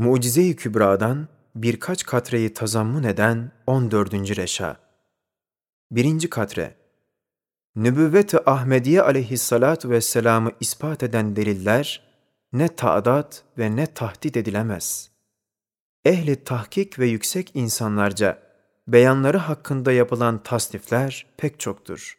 Mucize-i 0.00 0.56
Kübra'dan 0.56 1.28
birkaç 1.54 2.04
katreyi 2.04 2.54
tazammun 2.54 3.02
eden 3.02 3.52
14. 3.66 4.12
reşa. 4.14 4.76
Birinci 5.90 6.30
katre. 6.30 6.76
Nübüvvet-i 7.76 8.38
Ahmediye 8.46 9.02
aleyhissalatu 9.02 9.90
vesselam'ı 9.90 10.52
ispat 10.60 11.02
eden 11.02 11.36
deliller 11.36 12.02
ne 12.52 12.68
ta'dat 12.68 13.44
ve 13.58 13.76
ne 13.76 13.86
tahdit 13.86 14.36
edilemez. 14.36 15.10
Ehli 16.04 16.44
tahkik 16.44 16.98
ve 16.98 17.06
yüksek 17.06 17.50
insanlarca 17.54 18.42
beyanları 18.88 19.38
hakkında 19.38 19.92
yapılan 19.92 20.42
tasnifler 20.42 21.26
pek 21.36 21.60
çoktur. 21.60 22.18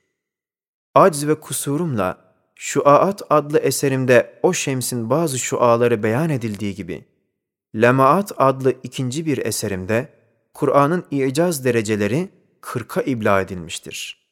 Acz 0.95 1.27
ve 1.27 1.39
kusurumla 1.39 2.31
Şuaat 2.55 3.21
adlı 3.29 3.59
eserimde 3.59 4.39
o 4.43 4.53
şemsin 4.53 5.09
bazı 5.09 5.39
şuaları 5.39 6.03
beyan 6.03 6.29
edildiği 6.29 6.75
gibi, 6.75 7.10
Lemaat 7.75 8.31
adlı 8.37 8.73
ikinci 8.83 9.25
bir 9.25 9.37
eserimde 9.37 10.13
Kur'an'ın 10.53 11.05
icaz 11.11 11.65
dereceleri 11.65 12.29
kırka 12.61 13.01
ibla 13.01 13.41
edilmiştir. 13.41 14.27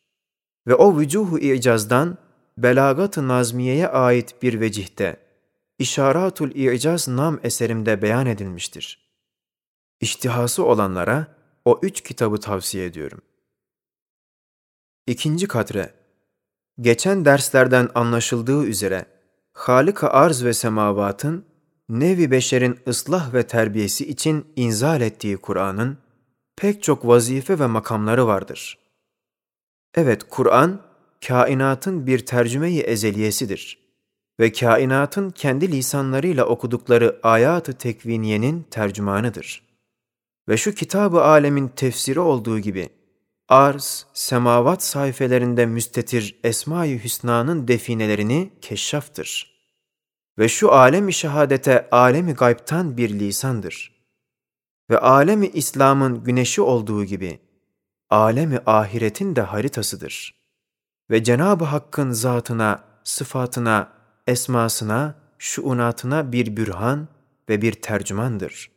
Ve 0.67 0.75
o 0.75 0.99
vücuhu 0.99 1.39
icazdan 1.39 2.17
Belagat-ı 2.57 3.27
Nazmiye'ye 3.27 3.87
ait 3.87 4.41
bir 4.41 4.61
vecihte 4.61 5.17
İşaratul 5.79 6.51
İcaz 6.51 7.07
nam 7.07 7.39
eserimde 7.43 8.01
beyan 8.01 8.25
edilmiştir. 8.25 9.09
İştihası 10.01 10.65
olanlara 10.65 11.27
o 11.65 11.79
üç 11.83 12.01
kitabı 12.01 12.37
tavsiye 12.39 12.85
ediyorum. 12.85 13.21
İkinci 15.07 15.47
katre 15.47 15.93
Geçen 16.81 17.25
derslerden 17.25 17.89
anlaşıldığı 17.95 18.65
üzere 18.65 19.05
Halika 19.51 20.07
arz 20.07 20.45
ve 20.45 20.53
semavatın 20.53 21.45
nevi 21.89 22.31
beşerin 22.31 22.79
ıslah 22.87 23.33
ve 23.33 23.47
terbiyesi 23.47 24.09
için 24.09 24.45
inzal 24.55 25.01
ettiği 25.01 25.37
Kur'an'ın 25.37 25.97
pek 26.55 26.83
çok 26.83 27.07
vazife 27.07 27.59
ve 27.59 27.67
makamları 27.67 28.27
vardır. 28.27 28.77
Evet, 29.95 30.23
Kur'an, 30.29 30.81
kainatın 31.27 32.07
bir 32.07 32.25
tercümeyi 32.25 32.81
ezeliyesidir 32.81 33.79
ve 34.39 34.51
kainatın 34.51 35.29
kendi 35.29 35.71
lisanlarıyla 35.71 36.45
okudukları 36.45 37.19
ayat-ı 37.23 37.73
tekviniyenin 37.73 38.65
tercümanıdır. 38.71 39.63
Ve 40.49 40.57
şu 40.57 40.75
kitabı 40.75 41.23
alemin 41.23 41.67
tefsiri 41.67 42.19
olduğu 42.19 42.59
gibi, 42.59 42.89
arz, 43.47 44.05
semavat 44.13 44.83
sayfelerinde 44.83 45.65
müstetir 45.65 46.39
Esma-i 46.43 47.03
Hüsna'nın 47.03 47.67
definelerini 47.67 48.49
keşşaftır 48.61 49.58
ve 50.39 50.49
şu 50.49 50.71
alemi 50.71 51.13
şehadete 51.13 51.89
alemi 51.91 52.33
gaybtan 52.33 52.97
bir 52.97 53.09
lisandır. 53.09 53.99
Ve 54.89 54.99
alemi 54.99 55.47
İslam'ın 55.47 56.23
güneşi 56.23 56.61
olduğu 56.61 57.05
gibi, 57.05 57.39
alemi 58.09 58.59
ahiretin 58.65 59.35
de 59.35 59.41
haritasıdır. 59.41 60.39
Ve 61.11 61.23
Cenab-ı 61.23 61.65
Hakk'ın 61.65 62.11
zatına, 62.11 62.83
sıfatına, 63.03 63.93
esmasına, 64.27 65.15
şuunatına 65.37 66.31
bir 66.31 66.57
bürhan 66.57 67.07
ve 67.49 67.61
bir 67.61 67.73
tercümandır. 67.73 68.71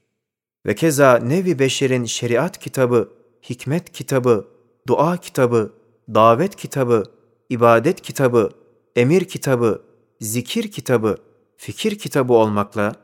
Ve 0.67 0.75
keza 0.75 1.17
nevi 1.17 1.59
beşerin 1.59 2.05
şeriat 2.05 2.59
kitabı, 2.59 3.13
hikmet 3.43 3.93
kitabı, 3.93 4.49
dua 4.87 5.17
kitabı, 5.17 5.73
davet 6.15 6.57
kitabı, 6.57 7.05
ibadet 7.49 8.01
kitabı, 8.01 8.51
emir 8.97 9.25
kitabı, 9.25 9.83
zikir 10.21 10.71
kitabı, 10.71 11.17
fikir 11.63 11.99
kitabı 11.99 12.33
olmakla 12.33 12.95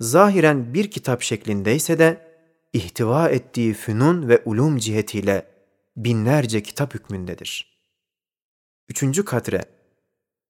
zahiren 0.00 0.74
bir 0.74 0.90
kitap 0.90 1.22
şeklindeyse 1.22 1.98
de 1.98 2.28
ihtiva 2.72 3.28
ettiği 3.28 3.74
fünun 3.74 4.28
ve 4.28 4.42
ulum 4.44 4.78
cihetiyle 4.78 5.46
binlerce 5.96 6.62
kitap 6.62 6.94
hükmündedir. 6.94 7.78
Üçüncü 8.88 9.24
katre, 9.24 9.64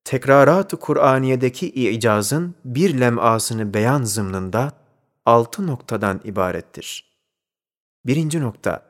tekrarat-ı 0.04 0.76
Kur'aniye'deki 0.76 1.68
icazın 1.68 2.54
bir 2.64 3.00
lemasını 3.00 3.74
beyan 3.74 4.02
zımnında 4.02 4.72
altı 5.26 5.66
noktadan 5.66 6.20
ibarettir. 6.24 7.18
Birinci 8.06 8.40
nokta, 8.40 8.82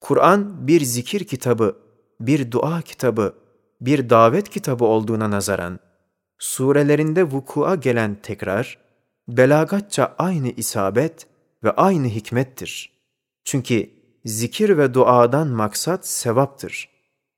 Kur'an 0.00 0.66
bir 0.66 0.80
zikir 0.80 1.24
kitabı, 1.24 1.76
bir 2.20 2.52
dua 2.52 2.82
kitabı, 2.82 3.34
bir 3.80 4.10
davet 4.10 4.48
kitabı 4.50 4.84
olduğuna 4.84 5.30
nazaran, 5.30 5.80
surelerinde 6.38 7.24
vukua 7.24 7.74
gelen 7.74 8.16
tekrar, 8.22 8.78
belagatça 9.28 10.14
aynı 10.18 10.50
isabet 10.50 11.26
ve 11.64 11.70
aynı 11.70 12.06
hikmettir. 12.06 12.92
Çünkü 13.44 13.90
zikir 14.24 14.78
ve 14.78 14.94
duadan 14.94 15.48
maksat 15.48 16.06
sevaptır 16.06 16.88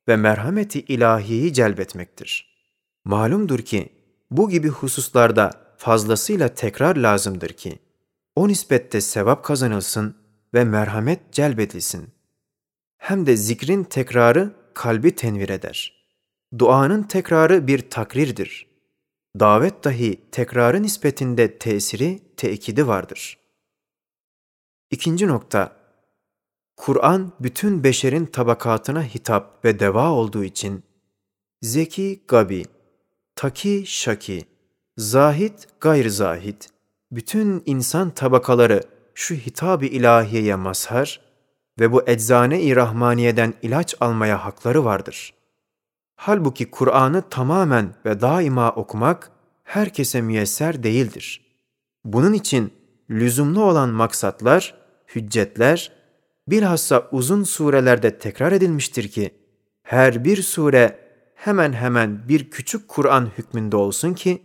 ve 0.08 0.16
merhameti 0.16 0.80
ilahiyi 0.80 1.52
celbetmektir. 1.52 2.56
Malumdur 3.04 3.58
ki 3.58 3.92
bu 4.30 4.50
gibi 4.50 4.68
hususlarda 4.68 5.50
fazlasıyla 5.76 6.48
tekrar 6.48 6.96
lazımdır 6.96 7.48
ki 7.50 7.78
o 8.36 8.48
nispette 8.48 9.00
sevap 9.00 9.44
kazanılsın 9.44 10.16
ve 10.54 10.64
merhamet 10.64 11.32
celbedilsin. 11.32 12.08
Hem 12.98 13.26
de 13.26 13.36
zikrin 13.36 13.84
tekrarı 13.84 14.52
kalbi 14.74 15.14
tenvir 15.14 15.48
eder. 15.48 16.06
Duanın 16.58 17.02
tekrarı 17.02 17.66
bir 17.66 17.90
takrirdir 17.90 18.65
davet 19.40 19.84
dahi 19.84 20.20
tekrarı 20.32 20.82
nispetinde 20.82 21.58
tesiri, 21.58 22.22
tekidi 22.36 22.86
vardır. 22.86 23.38
İkinci 24.90 25.26
nokta, 25.28 25.76
Kur'an 26.76 27.32
bütün 27.40 27.84
beşerin 27.84 28.26
tabakatına 28.26 29.02
hitap 29.02 29.64
ve 29.64 29.78
deva 29.78 30.10
olduğu 30.10 30.44
için 30.44 30.84
zeki 31.62 32.22
gabi, 32.28 32.64
taki 33.34 33.84
şaki, 33.86 34.44
zahit 34.96 35.68
gayr 35.80 36.08
zahit, 36.08 36.68
bütün 37.10 37.62
insan 37.66 38.10
tabakaları 38.10 38.82
şu 39.14 39.34
hitab-ı 39.34 39.86
ilahiyeye 39.86 40.54
mazhar 40.54 41.20
ve 41.80 41.92
bu 41.92 42.02
eczane-i 42.08 42.76
rahmaniyeden 42.76 43.54
ilaç 43.62 43.94
almaya 44.00 44.44
hakları 44.44 44.84
vardır.'' 44.84 45.35
Halbuki 46.16 46.70
Kur'an'ı 46.70 47.22
tamamen 47.30 47.94
ve 48.04 48.20
daima 48.20 48.70
okumak 48.70 49.30
herkese 49.64 50.20
müyesser 50.20 50.82
değildir. 50.82 51.46
Bunun 52.04 52.32
için 52.32 52.72
lüzumlu 53.10 53.64
olan 53.64 53.88
maksatlar, 53.88 54.74
hüccetler, 55.14 55.92
bilhassa 56.48 57.08
uzun 57.12 57.44
surelerde 57.44 58.18
tekrar 58.18 58.52
edilmiştir 58.52 59.08
ki, 59.08 59.34
her 59.82 60.24
bir 60.24 60.42
sure 60.42 60.98
hemen 61.34 61.72
hemen 61.72 62.28
bir 62.28 62.50
küçük 62.50 62.88
Kur'an 62.88 63.30
hükmünde 63.38 63.76
olsun 63.76 64.14
ki, 64.14 64.42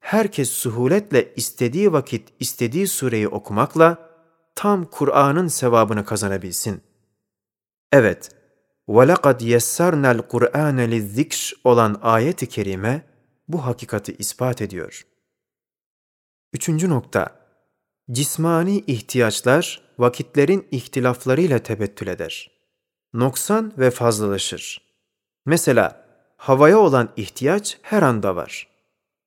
herkes 0.00 0.50
suhuletle 0.50 1.34
istediği 1.34 1.92
vakit 1.92 2.28
istediği 2.40 2.88
sureyi 2.88 3.28
okumakla 3.28 4.08
tam 4.54 4.84
Kur'an'ın 4.84 5.48
sevabını 5.48 6.04
kazanabilsin. 6.04 6.80
Evet, 7.92 8.30
وَلَقَدْ 8.87 9.41
يَسَّرْنَا 9.41 10.19
الْقُرْآنَ 10.19 10.79
لِلذِّكْرِ 10.79 11.53
olan 11.63 11.99
ayet-i 12.01 12.49
kerime 12.49 13.05
bu 13.47 13.65
hakikati 13.65 14.13
ispat 14.13 14.61
ediyor. 14.61 15.05
Üçüncü 16.53 16.89
nokta, 16.89 17.39
cismani 18.11 18.79
ihtiyaçlar 18.87 19.81
vakitlerin 19.99 20.67
ihtilaflarıyla 20.71 21.59
tebettül 21.59 22.07
eder. 22.07 22.51
Noksan 23.13 23.73
ve 23.77 23.91
fazlalaşır. 23.91 24.81
Mesela 25.45 26.05
havaya 26.37 26.79
olan 26.79 27.09
ihtiyaç 27.17 27.77
her 27.81 28.01
anda 28.01 28.35
var. 28.35 28.67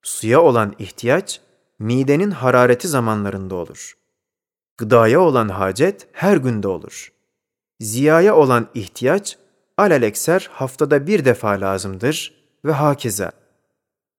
Suya 0.03 0.41
olan 0.41 0.75
ihtiyaç 0.79 1.41
midenin 1.79 2.31
harareti 2.31 2.87
zamanlarında 2.87 3.55
olur. 3.55 3.97
Gıdaya 4.77 5.21
olan 5.21 5.49
hacet 5.49 6.07
her 6.11 6.37
günde 6.37 6.67
olur. 6.67 7.13
Ziyaya 7.79 8.35
olan 8.35 8.67
ihtiyaç 8.73 9.37
alelekser 9.82 10.50
haftada 10.52 11.06
bir 11.06 11.24
defa 11.24 11.48
lazımdır 11.48 12.34
ve 12.64 12.72
hakeza. 12.72 13.32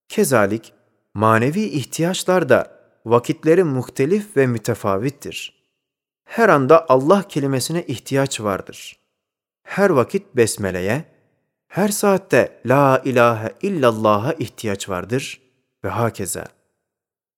Kezalik 0.09 0.73
manevi 1.13 1.61
ihtiyaçlar 1.61 2.49
da 2.49 2.79
vakitleri 3.05 3.63
muhtelif 3.63 4.37
ve 4.37 4.47
mütefavittir. 4.47 5.63
Her 6.25 6.49
anda 6.49 6.85
Allah 6.89 7.23
kelimesine 7.23 7.83
ihtiyaç 7.83 8.41
vardır. 8.41 8.99
Her 9.63 9.89
vakit 9.89 10.35
besmeleye, 10.35 11.05
her 11.67 11.87
saatte 11.87 12.61
la 12.65 13.01
ilahe 13.05 13.51
illallah'a 13.61 14.33
ihtiyaç 14.33 14.89
vardır 14.89 15.41
ve 15.83 15.89
hakeza. 15.89 16.45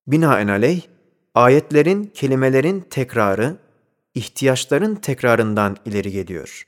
Binaenaleyh, 0.08 0.82
ayetlerin, 1.36 2.12
kelimelerin 2.14 2.82
tekrarı, 2.90 3.58
ihtiyaçların 4.14 4.96
tekrarından 4.96 5.78
ileri 5.86 6.12
geliyor. 6.12 6.68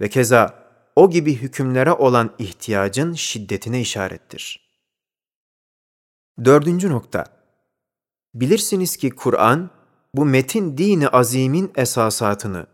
Ve 0.00 0.08
keza 0.08 0.61
o 0.96 1.10
gibi 1.10 1.34
hükümlere 1.34 1.92
olan 1.92 2.34
ihtiyacın 2.38 3.12
şiddetine 3.14 3.80
işarettir. 3.80 4.68
Dördüncü 6.44 6.90
nokta. 6.90 7.24
Bilirsiniz 8.34 8.96
ki 8.96 9.10
Kur'an, 9.10 9.70
bu 10.14 10.24
metin 10.24 10.78
dini 10.78 11.08
azimin 11.08 11.72
esasatını 11.76 12.66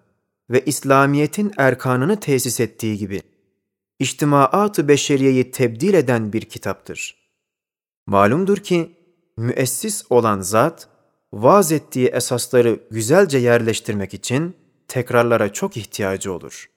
ve 0.51 0.65
İslamiyet'in 0.65 1.53
erkanını 1.57 2.21
tesis 2.21 2.61
ettiği 2.61 2.99
gibi, 2.99 3.23
içtimaat-ı 3.99 4.89
beşeriyeyi 4.89 5.51
tebdil 5.51 5.95
eden 5.95 6.33
bir 6.33 6.43
kitaptır. 6.43 7.17
Malumdur 8.07 8.57
ki, 8.57 8.97
müessis 9.37 10.05
olan 10.11 10.41
zat, 10.41 10.89
vaaz 11.33 11.73
ettiği 11.73 12.09
esasları 12.09 12.81
güzelce 12.91 13.39
yerleştirmek 13.39 14.15
için 14.15 14.57
tekrarlara 14.89 15.53
çok 15.53 15.77
ihtiyacı 15.77 16.33
olur. 16.33 16.71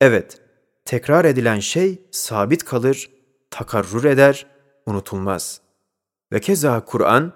Evet, 0.00 0.43
tekrar 0.84 1.24
edilen 1.24 1.60
şey 1.60 2.02
sabit 2.10 2.64
kalır, 2.64 3.10
takarrur 3.50 4.04
eder, 4.04 4.46
unutulmaz. 4.86 5.60
Ve 6.32 6.40
keza 6.40 6.84
Kur'an, 6.84 7.32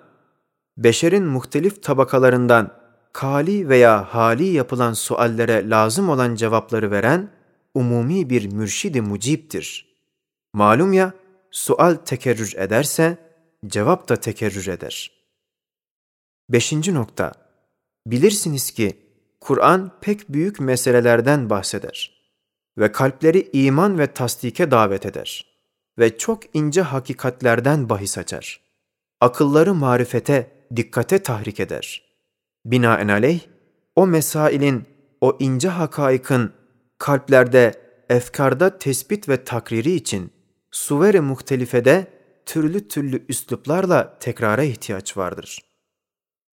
beşerin 0.76 1.24
muhtelif 1.24 1.82
tabakalarından 1.82 2.78
kali 3.12 3.68
veya 3.68 4.14
hali 4.14 4.44
yapılan 4.44 4.92
suallere 4.92 5.70
lazım 5.70 6.08
olan 6.08 6.34
cevapları 6.34 6.90
veren 6.90 7.30
umumi 7.74 8.30
bir 8.30 8.52
mürşidi 8.52 9.00
muciptir. 9.00 9.88
Malum 10.52 10.92
ya, 10.92 11.12
sual 11.50 11.94
tekerrür 11.94 12.54
ederse, 12.56 13.18
cevap 13.66 14.08
da 14.08 14.16
tekerrür 14.16 14.66
eder. 14.66 15.12
Beşinci 16.48 16.94
nokta, 16.94 17.32
bilirsiniz 18.06 18.70
ki 18.70 18.98
Kur'an 19.40 19.92
pek 20.00 20.28
büyük 20.28 20.60
meselelerden 20.60 21.50
bahseder 21.50 22.17
ve 22.78 22.92
kalpleri 22.92 23.50
iman 23.52 23.98
ve 23.98 24.06
tasdike 24.06 24.70
davet 24.70 25.06
eder 25.06 25.48
ve 25.98 26.18
çok 26.18 26.42
ince 26.54 26.82
hakikatlerden 26.82 27.88
bahis 27.88 28.18
açar. 28.18 28.60
Akılları 29.20 29.74
marifete, 29.74 30.50
dikkate 30.76 31.18
tahrik 31.18 31.60
eder. 31.60 32.02
Binaenaleyh, 32.64 33.40
o 33.96 34.06
mesailin, 34.06 34.84
o 35.20 35.36
ince 35.40 35.68
hakaikın 35.68 36.52
kalplerde, 36.98 37.74
efkarda 38.08 38.78
tespit 38.78 39.28
ve 39.28 39.44
takriri 39.44 39.92
için 39.92 40.32
suveri 40.70 41.20
muhtelifede 41.20 42.06
türlü 42.46 42.88
türlü 42.88 43.24
üsluplarla 43.28 44.18
tekrara 44.18 44.62
ihtiyaç 44.62 45.16
vardır. 45.16 45.58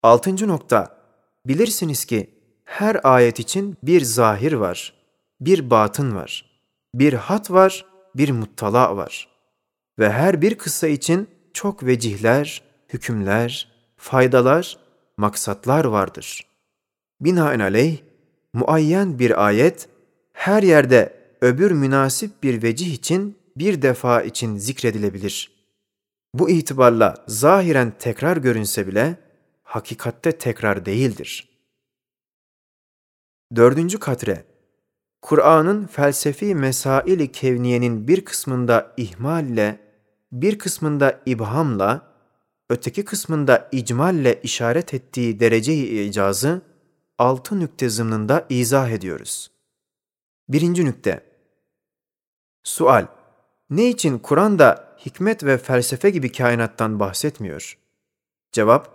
Altıncı 0.02 0.48
nokta, 0.48 0.98
bilirsiniz 1.46 2.04
ki 2.04 2.30
her 2.64 3.00
ayet 3.02 3.40
için 3.40 3.76
bir 3.82 4.00
zahir 4.00 4.52
var, 4.52 4.92
bir 5.40 5.70
batın 5.70 6.14
var, 6.14 6.60
bir 6.94 7.12
hat 7.12 7.50
var, 7.50 7.86
bir 8.14 8.30
muttala 8.30 8.96
var. 8.96 9.28
Ve 9.98 10.10
her 10.12 10.42
bir 10.42 10.58
kıssa 10.58 10.88
için 10.88 11.28
çok 11.52 11.86
vecihler, 11.86 12.62
hükümler, 12.88 13.72
faydalar, 13.96 14.78
maksatlar 15.16 15.84
vardır. 15.84 16.46
Binaenaleyh, 17.20 17.98
muayyen 18.52 19.18
bir 19.18 19.46
ayet, 19.46 19.88
her 20.32 20.62
yerde 20.62 21.24
öbür 21.40 21.70
münasip 21.70 22.42
bir 22.42 22.62
vecih 22.62 22.92
için 22.92 23.38
bir 23.56 23.82
defa 23.82 24.22
için 24.22 24.56
zikredilebilir. 24.56 25.50
Bu 26.34 26.50
itibarla 26.50 27.24
zahiren 27.28 27.92
tekrar 27.98 28.36
görünse 28.36 28.86
bile, 28.86 29.16
hakikatte 29.62 30.32
tekrar 30.32 30.86
değildir. 30.86 31.48
Dördüncü 33.56 33.98
katre, 33.98 34.44
Kur'an'ın 35.24 35.86
felsefi 35.86 36.54
mesaili 36.54 37.32
kevniyenin 37.32 38.08
bir 38.08 38.24
kısmında 38.24 38.94
ihmalle, 38.96 39.80
bir 40.32 40.58
kısmında 40.58 41.20
ibhamla, 41.26 42.02
öteki 42.70 43.04
kısmında 43.04 43.68
icmalle 43.72 44.40
işaret 44.42 44.94
ettiği 44.94 45.40
dereceyi 45.40 46.08
icazı 46.08 46.62
altı 47.18 47.60
nükte 47.60 47.88
zımnında 47.88 48.46
izah 48.48 48.90
ediyoruz. 48.90 49.50
Birinci 50.48 50.84
nükte. 50.84 51.24
Sual. 52.62 53.06
Ne 53.70 53.88
için 53.88 54.18
Kur'an'da 54.18 54.96
hikmet 55.06 55.44
ve 55.44 55.58
felsefe 55.58 56.10
gibi 56.10 56.32
kainattan 56.32 57.00
bahsetmiyor? 57.00 57.78
Cevap. 58.52 58.88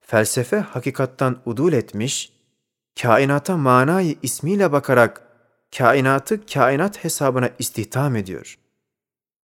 Felsefe 0.00 0.56
hakikattan 0.56 1.42
udul 1.46 1.72
etmiş, 1.72 2.32
kainata 3.02 3.56
manayı 3.56 4.16
ismiyle 4.22 4.72
bakarak 4.72 5.29
kainatı 5.78 6.46
kainat 6.46 7.04
hesabına 7.04 7.50
istihdam 7.58 8.16
ediyor. 8.16 8.58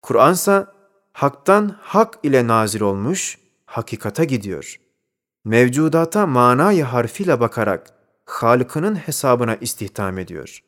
Kur'ansa 0.01 0.73
haktan 1.13 1.75
hak 1.81 2.19
ile 2.23 2.47
nazil 2.47 2.81
olmuş, 2.81 3.37
hakikata 3.65 4.23
gidiyor. 4.23 4.79
Mevcudata 5.45 6.27
manayı 6.27 6.83
harfiyle 6.83 7.39
bakarak 7.39 7.93
Halık'ının 8.25 8.95
hesabına 8.95 9.55
istihdam 9.55 10.17
ediyor. 10.17 10.63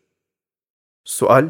Sual, 1.05 1.47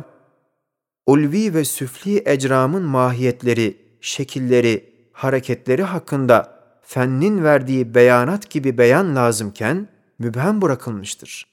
ulvi 1.05 1.53
ve 1.53 1.65
süfli 1.65 2.23
ecramın 2.25 2.83
mahiyetleri, 2.83 3.77
şekilleri, 4.01 4.93
hareketleri 5.11 5.83
hakkında 5.83 6.63
fennin 6.81 7.43
verdiği 7.43 7.95
beyanat 7.95 8.49
gibi 8.49 8.77
beyan 8.77 9.15
lazımken 9.15 9.87
mübhem 10.19 10.61
bırakılmıştır. 10.61 11.47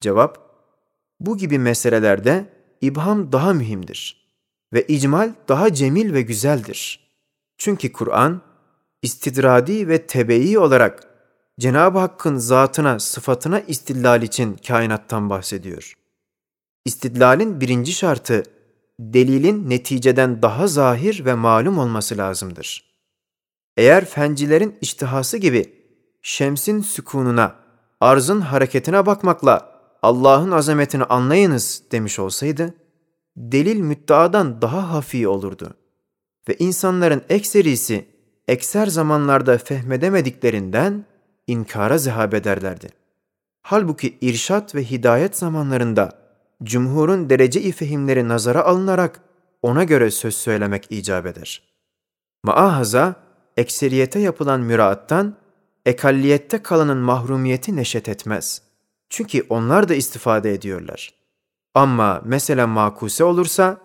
Cevap, 0.00 0.53
bu 1.26 1.36
gibi 1.36 1.58
meselelerde 1.58 2.46
ibham 2.80 3.32
daha 3.32 3.52
mühimdir 3.52 4.24
ve 4.72 4.86
icmal 4.86 5.32
daha 5.48 5.74
cemil 5.74 6.14
ve 6.14 6.22
güzeldir. 6.22 7.00
Çünkü 7.58 7.92
Kur'an, 7.92 8.42
istidradi 9.02 9.88
ve 9.88 10.06
tebeyi 10.06 10.58
olarak 10.58 11.08
Cenab-ı 11.60 11.98
Hakk'ın 11.98 12.36
zatına, 12.36 13.00
sıfatına 13.00 13.60
istidlal 13.60 14.22
için 14.22 14.56
kainattan 14.56 15.30
bahsediyor. 15.30 15.94
İstidlalin 16.84 17.60
birinci 17.60 17.92
şartı, 17.92 18.42
delilin 19.00 19.70
neticeden 19.70 20.42
daha 20.42 20.66
zahir 20.66 21.24
ve 21.24 21.34
malum 21.34 21.78
olması 21.78 22.18
lazımdır. 22.18 22.94
Eğer 23.76 24.04
fencilerin 24.04 24.76
iştihası 24.80 25.36
gibi 25.36 25.74
şemsin 26.22 26.80
sükununa, 26.80 27.56
arzın 28.00 28.40
hareketine 28.40 29.06
bakmakla 29.06 29.73
Allah'ın 30.04 30.50
azametini 30.50 31.04
anlayınız 31.04 31.82
demiş 31.92 32.18
olsaydı, 32.18 32.74
delil 33.36 33.80
müddeadan 33.80 34.62
daha 34.62 34.92
hafi 34.92 35.28
olurdu. 35.28 35.74
Ve 36.48 36.56
insanların 36.58 37.22
ekserisi 37.28 38.04
ekser 38.48 38.86
zamanlarda 38.86 39.58
fehmedemediklerinden 39.58 41.04
inkara 41.46 41.98
zehab 41.98 42.32
ederlerdi. 42.32 42.88
Halbuki 43.62 44.18
irşat 44.20 44.74
ve 44.74 44.84
hidayet 44.84 45.36
zamanlarında 45.36 46.12
cumhurun 46.62 47.30
derece-i 47.30 47.72
fehimleri 47.72 48.28
nazara 48.28 48.64
alınarak 48.64 49.20
ona 49.62 49.84
göre 49.84 50.10
söz 50.10 50.34
söylemek 50.34 50.86
icap 50.90 51.26
eder. 51.26 51.62
Maahaza, 52.42 53.14
ekseriyete 53.56 54.18
yapılan 54.18 54.60
müraattan, 54.60 55.36
ekalliyette 55.86 56.62
kalanın 56.62 56.98
mahrumiyeti 56.98 57.76
neşet 57.76 58.08
etmez. 58.08 58.63
Çünkü 59.16 59.46
onlar 59.48 59.88
da 59.88 59.94
istifade 59.94 60.52
ediyorlar. 60.52 61.14
Ama 61.74 62.22
mesela 62.24 62.66
makuse 62.66 63.24
olursa, 63.24 63.80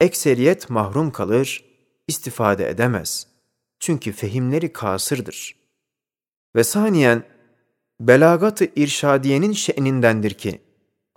ekseriyet 0.00 0.70
mahrum 0.70 1.10
kalır, 1.10 1.64
istifade 2.08 2.70
edemez. 2.70 3.26
Çünkü 3.80 4.12
fehimleri 4.12 4.72
kasırdır. 4.72 5.56
Ve 6.56 6.64
saniyen, 6.64 7.24
belagat-ı 8.00 8.66
irşadiyenin 8.76 9.52
şe'nindendir 9.52 10.30
ki, 10.30 10.60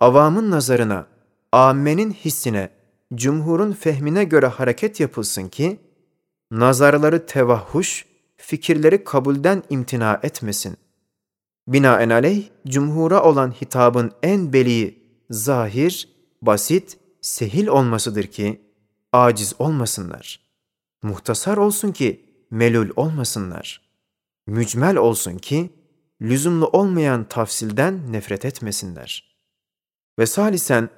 avamın 0.00 0.50
nazarına, 0.50 1.06
âmmenin 1.52 2.12
hissine, 2.12 2.70
cumhurun 3.14 3.72
fehmine 3.72 4.24
göre 4.24 4.46
hareket 4.46 5.00
yapılsın 5.00 5.48
ki, 5.48 5.80
nazarları 6.50 7.26
tevahhuş, 7.26 8.06
fikirleri 8.36 9.04
kabulden 9.04 9.62
imtina 9.70 10.20
etmesin. 10.22 10.76
Binaenaleyh, 11.68 12.44
cumhura 12.66 13.22
olan 13.22 13.50
hitabın 13.50 14.12
en 14.22 14.52
beli, 14.52 14.98
zahir, 15.30 16.08
basit, 16.42 16.98
sehil 17.20 17.66
olmasıdır 17.66 18.26
ki, 18.26 18.60
aciz 19.12 19.54
olmasınlar. 19.58 20.40
Muhtasar 21.02 21.56
olsun 21.56 21.92
ki, 21.92 22.24
melul 22.50 22.90
olmasınlar. 22.96 23.90
Mücmel 24.46 24.96
olsun 24.96 25.38
ki, 25.38 25.70
lüzumlu 26.22 26.66
olmayan 26.66 27.24
tafsilden 27.24 28.12
nefret 28.12 28.44
etmesinler. 28.44 29.36
Ve 30.18 30.26
salisen, 30.26 30.90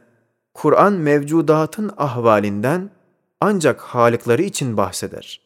Kur'an 0.54 0.92
mevcudatın 0.92 1.90
ahvalinden 1.96 2.90
ancak 3.40 3.80
halıkları 3.80 4.42
için 4.42 4.76
bahseder. 4.76 5.40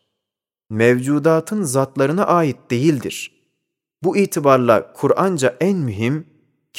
Mevcudatın 0.70 1.62
zatlarına 1.62 2.24
ait 2.24 2.70
değildir. 2.70 3.33
Bu 4.04 4.16
itibarla 4.16 4.92
Kur'anca 4.92 5.56
en 5.60 5.78
mühim, 5.78 6.26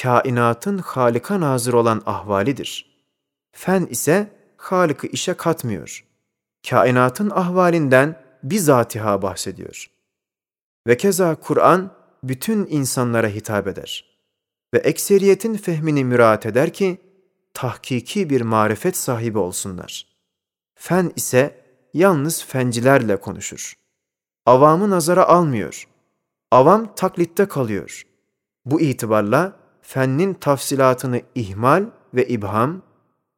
kainatın 0.02 0.78
Halık'a 0.78 1.40
nazır 1.40 1.74
olan 1.74 2.02
ahvalidir. 2.06 3.00
Fen 3.52 3.88
ise 3.90 4.32
Halık'ı 4.58 5.08
işe 5.08 5.34
katmıyor. 5.34 6.06
Kainatın 6.70 7.30
ahvalinden 7.30 8.24
bizatiha 8.44 9.22
bahsediyor. 9.22 9.92
Ve 10.88 10.98
keza 10.98 11.36
Kur'an 11.36 11.92
bütün 12.24 12.68
insanlara 12.70 13.28
hitap 13.28 13.68
eder 13.68 14.16
ve 14.74 14.78
ekseriyetin 14.78 15.58
fehmini 15.58 16.06
müraat 16.06 16.46
eder 16.46 16.74
ki 16.74 17.02
tahkiki 17.54 18.30
bir 18.30 18.42
marifet 18.42 18.98
sahibi 18.98 19.38
olsunlar. 19.38 20.08
Fen 20.76 21.12
ise 21.16 21.62
yalnız 21.94 22.46
fencilerle 22.46 23.18
konuşur. 23.18 23.74
Avamı 24.46 24.90
nazara 24.90 25.26
almıyor. 25.26 25.88
Avam 26.52 26.96
taklitte 26.96 27.46
kalıyor. 27.46 28.04
Bu 28.66 28.82
itibarla 28.82 29.54
fennin 29.82 30.34
tafsilatını 30.34 31.22
ihmal 31.36 31.86
ve 32.14 32.28
ibham, 32.28 32.82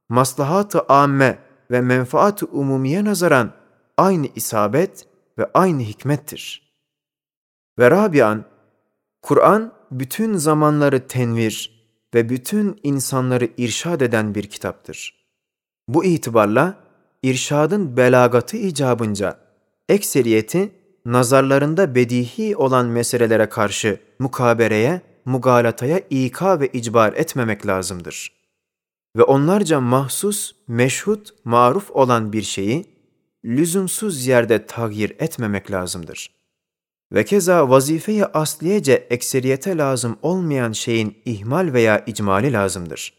maslahat-ı 0.09 0.81
amme 0.89 1.39
ve 1.71 1.81
menfaat-ı 1.81 2.45
umumiye 2.45 3.05
nazaran 3.05 3.51
aynı 3.97 4.27
isabet 4.35 5.07
ve 5.37 5.49
aynı 5.53 5.81
hikmettir. 5.81 6.73
Ve 7.79 7.91
Rabian, 7.91 8.45
Kur'an 9.21 9.73
bütün 9.91 10.37
zamanları 10.37 11.07
tenvir 11.07 11.77
ve 12.13 12.29
bütün 12.29 12.79
insanları 12.83 13.49
irşad 13.57 14.01
eden 14.01 14.35
bir 14.35 14.43
kitaptır. 14.43 15.27
Bu 15.87 16.05
itibarla 16.05 16.75
irşadın 17.23 17.97
belagatı 17.97 18.57
icabınca 18.57 19.37
ekseriyeti 19.89 20.71
nazarlarında 21.07 21.95
bedihi 21.95 22.55
olan 22.55 22.85
meselelere 22.85 23.49
karşı 23.49 23.99
mukabereye, 24.19 25.01
mugalataya 25.25 26.01
ika 26.09 26.59
ve 26.59 26.67
icbar 26.67 27.13
etmemek 27.13 27.67
lazımdır. 27.67 28.31
Ve 29.15 29.23
onlarca 29.23 29.81
mahsus, 29.81 30.51
meşhut, 30.67 31.45
maruf 31.45 31.91
olan 31.91 32.33
bir 32.33 32.41
şeyi 32.41 32.85
lüzumsuz 33.45 34.27
yerde 34.27 34.65
tagyir 34.65 35.15
etmemek 35.19 35.71
lazımdır. 35.71 36.31
Ve 37.13 37.25
keza 37.25 37.69
vazifeye 37.69 38.25
asliyece 38.25 38.93
ekseriyete 38.93 39.77
lazım 39.77 40.17
olmayan 40.21 40.71
şeyin 40.71 41.17
ihmal 41.25 41.73
veya 41.73 42.03
icmali 42.05 42.53
lazımdır. 42.53 43.13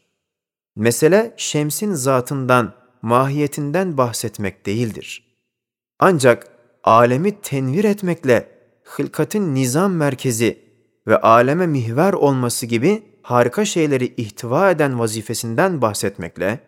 Mesele 0.77 1.35
şemsin 1.37 1.93
zatından, 1.93 2.75
mahiyetinden 3.03 3.97
bahsetmek 3.97 4.67
değildir. 4.67 5.25
Ancak 5.99 6.58
alemi 6.88 7.42
tenvir 7.42 7.84
etmekle 7.84 8.50
hılkatin 8.84 9.56
nizam 9.56 9.94
merkezi 9.94 10.60
ve 11.08 11.22
aleme 11.22 11.68
mihver 11.68 12.14
olması 12.14 12.66
gibi 12.66 13.04
harika 13.22 13.66
şeyleri 13.66 14.14
ihtiva 14.18 14.72
eden 14.72 15.00
vazifesinden 15.00 15.82
bahsetmekle, 15.82 16.60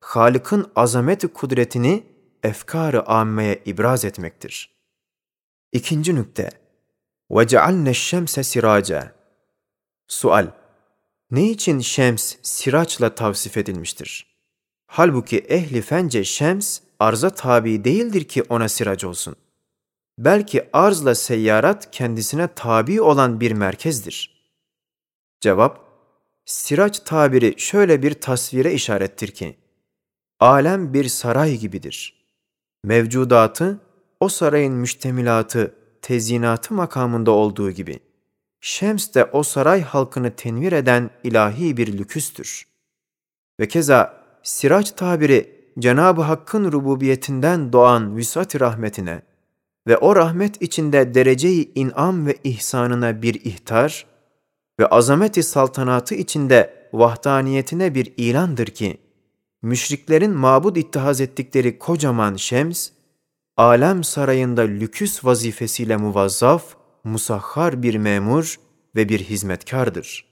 Halık'ın 0.00 0.72
azameti 0.76 1.28
kudretini 1.28 2.06
efkar-ı 2.42 3.02
ammeye 3.02 3.62
ibraz 3.64 4.04
etmektir. 4.04 4.76
İkinci 5.72 6.14
nükte. 6.14 6.50
وَجَعَلْنَا 7.30 7.90
الشَّمْسَ 7.90 8.40
سِرَاجًا 8.40 9.08
Sual. 10.08 10.46
Ne 11.30 11.50
için 11.50 11.80
şems 11.80 12.34
siraçla 12.42 13.14
tavsif 13.14 13.56
edilmiştir? 13.56 14.36
Halbuki 14.86 15.38
ehli 15.38 15.82
fence 15.82 16.24
şems 16.24 16.80
arza 16.98 17.30
tabi 17.30 17.84
değildir 17.84 18.24
ki 18.24 18.42
ona 18.48 18.68
sirac 18.68 19.06
olsun. 19.06 19.36
Belki 20.25 20.69
arzla 20.73 21.15
seyyarat 21.15 21.91
kendisine 21.91 22.47
tabi 22.55 23.01
olan 23.01 23.39
bir 23.39 23.51
merkezdir. 23.51 24.41
Cevap, 25.39 25.79
siraç 26.45 26.99
tabiri 26.99 27.55
şöyle 27.57 28.03
bir 28.03 28.13
tasvire 28.13 28.73
işarettir 28.73 29.27
ki, 29.27 29.57
alem 30.39 30.93
bir 30.93 31.07
saray 31.07 31.57
gibidir. 31.57 32.25
Mevcudatı, 32.83 33.79
o 34.19 34.29
sarayın 34.29 34.73
müştemilatı, 34.73 35.75
tezyinatı 36.01 36.73
makamında 36.73 37.31
olduğu 37.31 37.71
gibi, 37.71 37.99
Şems 38.59 39.13
de 39.13 39.25
o 39.25 39.43
saray 39.43 39.81
halkını 39.81 40.35
tenvir 40.35 40.71
eden 40.71 41.09
ilahi 41.23 41.77
bir 41.77 41.97
lüküstür. 41.97 42.67
Ve 43.59 43.67
keza 43.67 44.23
siraç 44.43 44.91
tabiri 44.91 45.71
Cenab-ı 45.79 46.21
Hakk'ın 46.21 46.71
rububiyetinden 46.71 47.73
doğan 47.73 48.17
vüsat 48.17 48.61
rahmetine 48.61 49.30
ve 49.87 49.97
o 49.97 50.15
rahmet 50.15 50.61
içinde 50.61 51.13
dereceyi 51.13 51.71
inam 51.75 52.25
ve 52.25 52.37
ihsanına 52.43 53.21
bir 53.21 53.33
ihtar 53.33 54.05
ve 54.79 54.87
azameti 54.87 55.43
saltanatı 55.43 56.15
içinde 56.15 56.89
vahdaniyetine 56.93 57.95
bir 57.95 58.13
ilandır 58.17 58.67
ki, 58.67 58.97
müşriklerin 59.61 60.31
mabud 60.31 60.75
ittihaz 60.75 61.21
ettikleri 61.21 61.79
kocaman 61.79 62.35
şems, 62.35 62.89
alem 63.57 64.03
sarayında 64.03 64.61
lüküs 64.61 65.25
vazifesiyle 65.25 65.97
muvazzaf, 65.97 66.75
musahhar 67.03 67.83
bir 67.83 67.95
memur 67.95 68.59
ve 68.95 69.09
bir 69.09 69.19
hizmetkardır. 69.19 70.25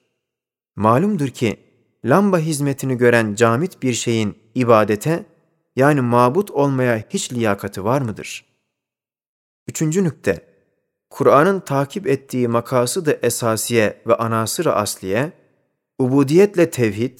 Malumdur 0.75 1.27
ki, 1.27 1.57
lamba 2.05 2.39
hizmetini 2.39 2.97
gören 2.97 3.35
camit 3.35 3.83
bir 3.83 3.93
şeyin 3.93 4.37
ibadete, 4.55 5.25
yani 5.75 6.01
mabut 6.01 6.51
olmaya 6.51 7.03
hiç 7.09 7.33
liyakati 7.33 7.83
var 7.83 8.01
mıdır? 8.01 8.48
Üçüncü 9.69 10.03
nükte, 10.03 10.45
Kur'an'ın 11.09 11.59
takip 11.59 12.07
ettiği 12.07 12.47
makası 12.47 13.05
esasiye 13.23 14.01
ve 14.07 14.15
anasır-ı 14.15 14.73
asliye, 14.73 15.31
ubudiyetle 15.99 16.69
tevhid, 16.69 17.19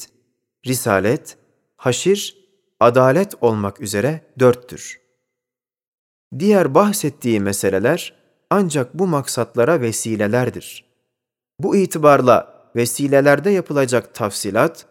risalet, 0.68 1.38
haşir, 1.78 2.38
adalet 2.80 3.36
olmak 3.42 3.82
üzere 3.82 4.22
dörttür. 4.40 5.02
Diğer 6.40 6.76
bahsettiği 6.76 7.40
meseleler 7.40 8.14
ancak 8.50 8.94
bu 8.94 9.08
maksatlara 9.08 9.82
vesilelerdir. 9.82 10.86
Bu 11.60 11.76
itibarla 11.76 12.70
vesilelerde 12.76 13.50
yapılacak 13.50 14.14
tafsilat, 14.14 14.86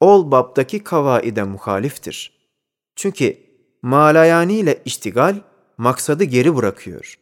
ol 0.00 0.30
babdaki 0.30 0.84
kavaide 0.84 1.42
muhaliftir. 1.42 2.48
Çünkü 2.96 3.36
malayani 3.82 4.54
ile 4.54 4.82
iştigal, 4.84 5.51
maksadı 5.78 6.24
geri 6.24 6.56
bırakıyor. 6.56 7.18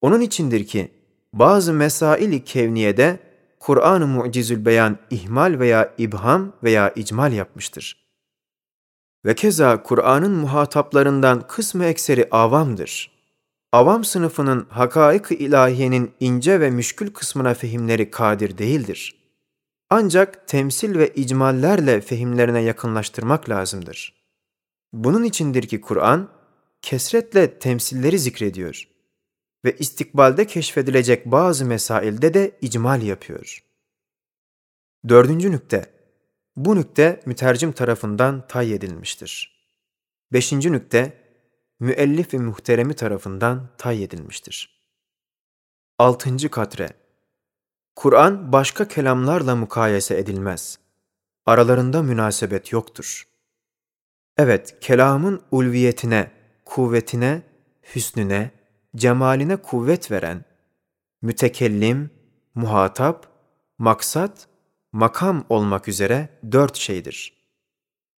Onun 0.00 0.20
içindir 0.20 0.66
ki, 0.66 0.90
bazı 1.32 1.72
mesail-i 1.72 2.44
kevniyede 2.44 3.18
Kur'an-ı 3.60 4.06
Mucizül 4.06 4.64
Beyan 4.64 4.98
ihmal 5.10 5.58
veya 5.58 5.94
ibham 5.98 6.52
veya 6.62 6.92
icmal 6.96 7.32
yapmıştır. 7.32 8.04
Ve 9.24 9.34
keza 9.34 9.82
Kur'an'ın 9.82 10.32
muhataplarından 10.32 11.46
kısmı 11.48 11.84
ekseri 11.84 12.28
avamdır. 12.30 13.10
Avam 13.72 14.04
sınıfının 14.04 14.66
hakaik-ı 14.70 15.34
ilahiyenin 15.34 16.12
ince 16.20 16.60
ve 16.60 16.70
müşkül 16.70 17.12
kısmına 17.12 17.54
fehimleri 17.54 18.10
kadir 18.10 18.58
değildir. 18.58 19.24
Ancak 19.90 20.48
temsil 20.48 20.98
ve 20.98 21.08
icmallerle 21.14 22.00
fehimlerine 22.00 22.62
yakınlaştırmak 22.62 23.48
lazımdır. 23.48 24.14
Bunun 24.92 25.24
içindir 25.24 25.62
ki 25.62 25.80
Kur'an, 25.80 26.28
kesretle 26.84 27.58
temsilleri 27.58 28.18
zikrediyor 28.18 28.88
ve 29.64 29.76
istikbalde 29.76 30.46
keşfedilecek 30.46 31.26
bazı 31.26 31.64
mesailde 31.64 32.34
de 32.34 32.58
icmal 32.60 33.02
yapıyor. 33.02 33.64
Dördüncü 35.08 35.52
nükte, 35.52 35.86
bu 36.56 36.76
nükte 36.76 37.22
mütercim 37.26 37.72
tarafından 37.72 38.46
tay 38.46 38.74
edilmiştir. 38.74 39.64
Beşinci 40.32 40.72
nükte, 40.72 41.24
müellif 41.80 42.34
ve 42.34 42.38
muhteremi 42.38 42.94
tarafından 42.94 43.70
tay 43.78 44.04
edilmiştir. 44.04 44.84
Altıncı 45.98 46.50
katre, 46.50 46.88
Kur'an 47.96 48.52
başka 48.52 48.88
kelamlarla 48.88 49.56
mukayese 49.56 50.18
edilmez. 50.18 50.78
Aralarında 51.46 52.02
münasebet 52.02 52.72
yoktur. 52.72 53.28
Evet, 54.36 54.76
kelamın 54.80 55.42
ulviyetine, 55.50 56.43
kuvvetine, 56.74 57.42
hüsnüne, 57.94 58.50
cemaline 58.96 59.56
kuvvet 59.56 60.10
veren, 60.10 60.44
mütekellim, 61.22 62.10
muhatap, 62.54 63.26
maksat 63.78 64.48
makam 64.92 65.44
olmak 65.48 65.88
üzere 65.88 66.28
dört 66.52 66.76
şeydir. 66.76 67.32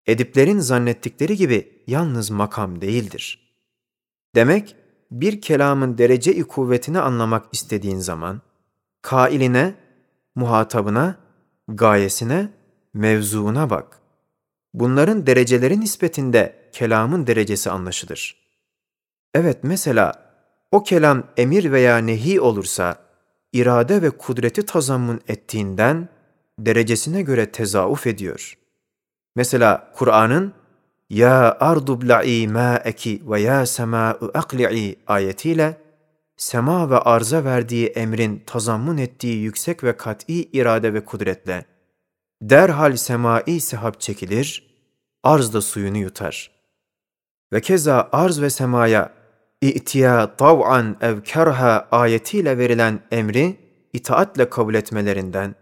Ediplerin 0.07 0.59
zannettikleri 0.59 1.37
gibi 1.37 1.83
yalnız 1.87 2.31
makam 2.31 2.81
değildir. 2.81 3.53
Demek, 4.35 4.77
bir 5.11 5.41
kelamın 5.41 5.99
derece-i 5.99 6.45
kuvvetini 6.45 7.01
anlamak 7.01 7.47
istediğin 7.53 7.99
zaman, 7.99 8.43
kailine, 9.03 9.75
muhatabına, 10.35 11.19
gayesine, 11.69 12.49
mevzuuna 12.95 13.71
bak. 13.71 14.01
Bunların 14.75 15.27
dereceleri 15.27 15.81
nispetinde 15.81 16.71
kelamın 16.73 17.27
derecesi 17.27 17.71
anlaşılır. 17.71 18.46
Evet 19.37 19.59
mesela 19.62 20.12
o 20.73 20.83
kelam 20.83 21.23
emir 21.37 21.73
veya 21.73 21.99
nehi 21.99 22.40
olursa, 22.40 22.97
irade 23.52 24.02
ve 24.02 24.11
kudreti 24.11 24.66
tazammun 24.66 25.21
ettiğinden, 25.28 26.09
derecesine 26.59 27.23
göre 27.23 27.52
tezauf 27.52 28.07
ediyor. 28.07 28.59
Mesela 29.35 29.93
Kur'an'ın 29.95 30.55
Ya 31.11 31.57
ardu 31.61 32.02
bla'i 32.02 32.49
ma'eki 32.49 33.23
ve 33.31 33.40
ya 33.40 33.66
sema'u 33.66 34.31
akli'i 34.35 34.97
ayetiyle 35.07 35.78
sema 36.37 36.90
ve 36.90 36.99
arza 36.99 37.45
verdiği 37.45 37.87
emrin 37.87 38.43
tazammun 38.47 38.97
ettiği 38.97 39.37
yüksek 39.43 39.85
ve 39.85 39.97
kat'i 39.97 40.43
irade 40.43 40.95
ve 40.95 41.05
kudretle, 41.05 41.64
derhal 42.43 42.97
semai 42.97 43.61
sehap 43.61 44.00
çekilir, 44.00 44.76
arz 45.23 45.55
da 45.55 45.61
suyunu 45.61 45.99
yutar. 45.99 46.50
Ve 47.52 47.61
keza 47.61 48.09
arz 48.12 48.40
ve 48.40 48.50
semaya 48.50 49.25
İ'tiya 49.63 50.37
tav'an 50.37 50.97
ev 51.01 51.21
kerha 51.21 51.89
ayetiyle 51.91 52.59
verilen 52.59 53.01
emri 53.11 53.57
itaatle 53.93 54.51
kabul 54.51 54.75
etmelerinden, 54.75 55.55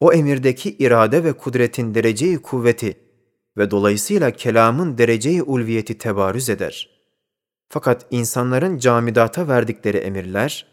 o 0.00 0.12
emirdeki 0.12 0.76
irade 0.76 1.24
ve 1.24 1.32
kudretin 1.32 1.94
dereceyi 1.94 2.38
kuvveti 2.38 2.96
ve 3.56 3.70
dolayısıyla 3.70 4.30
kelamın 4.30 4.98
dereceyi 4.98 5.42
ulviyeti 5.42 5.98
tebarüz 5.98 6.50
eder. 6.50 6.90
Fakat 7.68 8.06
insanların 8.10 8.78
camidata 8.78 9.48
verdikleri 9.48 9.96
emirler, 9.96 10.66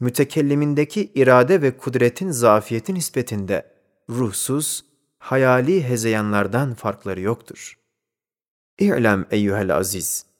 mütekellimindeki 0.00 1.12
irade 1.14 1.62
ve 1.62 1.76
kudretin 1.76 2.30
zafiyeti 2.30 2.94
nispetinde 2.94 3.74
ruhsuz, 4.10 4.84
hayali 5.18 5.88
hezeyanlardan 5.88 6.74
farkları 6.74 7.20
yoktur. 7.20 7.78
İ'lem 8.78 9.26
eyyühel 9.30 9.76
aziz! 9.76 10.33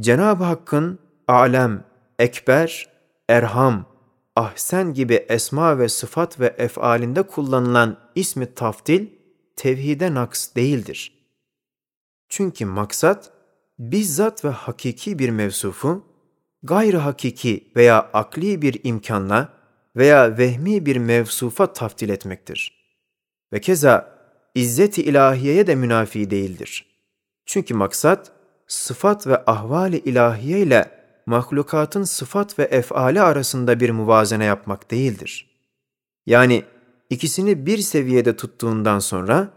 Cenab-ı 0.00 0.44
Hakk'ın 0.44 0.98
alem, 1.28 1.84
ekber, 2.18 2.88
erham, 3.28 3.86
ahsen 4.36 4.94
gibi 4.94 5.14
esma 5.14 5.78
ve 5.78 5.88
sıfat 5.88 6.40
ve 6.40 6.54
efalinde 6.58 7.22
kullanılan 7.22 7.98
ismi 8.14 8.54
taftil, 8.54 9.06
tevhide 9.56 10.14
naks 10.14 10.54
değildir. 10.54 11.12
Çünkü 12.28 12.64
maksat, 12.64 13.32
bizzat 13.78 14.44
ve 14.44 14.48
hakiki 14.48 15.18
bir 15.18 15.30
mevsufu, 15.30 16.04
gayri 16.62 16.96
hakiki 16.96 17.72
veya 17.76 18.10
akli 18.12 18.62
bir 18.62 18.80
imkanla 18.84 19.52
veya 19.96 20.38
vehmi 20.38 20.86
bir 20.86 20.96
mevsufa 20.96 21.72
taftil 21.72 22.08
etmektir. 22.08 22.86
Ve 23.52 23.60
keza 23.60 24.18
izzet-i 24.54 25.02
ilahiyeye 25.02 25.66
de 25.66 25.74
münafi 25.74 26.30
değildir. 26.30 26.86
Çünkü 27.46 27.74
maksat, 27.74 28.35
sıfat 28.66 29.26
ve 29.26 29.44
ahvali 29.46 29.98
ilahiye 29.98 30.60
ile 30.60 30.90
mahlukatın 31.26 32.02
sıfat 32.02 32.58
ve 32.58 32.62
efali 32.62 33.20
arasında 33.20 33.80
bir 33.80 33.90
muvazene 33.90 34.44
yapmak 34.44 34.90
değildir. 34.90 35.50
Yani 36.26 36.64
ikisini 37.10 37.66
bir 37.66 37.78
seviyede 37.78 38.36
tuttuğundan 38.36 38.98
sonra 38.98 39.48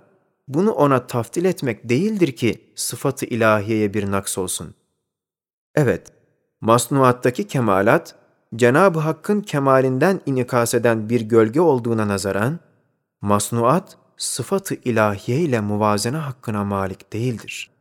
bunu 0.48 0.72
ona 0.72 1.08
taftil 1.08 1.46
etmek 1.46 1.90
değildir 1.90 2.32
ki 2.32 2.72
sıfatı 2.76 3.26
ilahiyeye 3.26 3.94
bir 3.94 4.12
naks 4.12 4.38
olsun. 4.38 4.76
Evet, 5.76 6.08
masnuattaki 6.62 7.48
kemalat, 7.48 8.16
Cenab-ı 8.56 9.00
Hakk'ın 9.00 9.42
kemalinden 9.42 10.22
inikas 10.26 10.74
eden 10.74 11.10
bir 11.10 11.22
gölge 11.22 11.62
olduğuna 11.62 12.08
nazaran, 12.08 12.60
masnuat, 13.22 13.98
sıfatı 14.18 14.76
ilahiye 14.76 15.40
ile 15.40 15.62
muvazene 15.62 16.18
hakkına 16.18 16.64
malik 16.64 17.14
değildir.'' 17.14 17.79